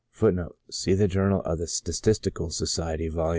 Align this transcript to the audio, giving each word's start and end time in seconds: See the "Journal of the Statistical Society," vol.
See 0.71 0.95
the 0.95 1.07
"Journal 1.07 1.41
of 1.43 1.59
the 1.59 1.67
Statistical 1.67 2.49
Society," 2.49 3.07
vol. 3.07 3.29